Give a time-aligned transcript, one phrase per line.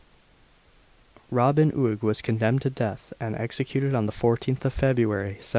[1.29, 5.47] Robin Oig was condemned to death, and executed on the 14th February 1754.